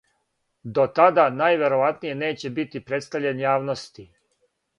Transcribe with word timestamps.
До 0.77 0.85
тада 0.99 1.25
највероватније 1.41 2.17
неће 2.23 2.51
бити 2.57 2.83
представљен 2.89 3.45
јавности. 3.45 4.09